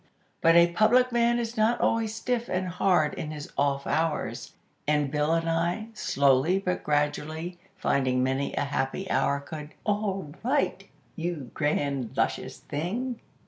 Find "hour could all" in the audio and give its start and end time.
9.11-10.33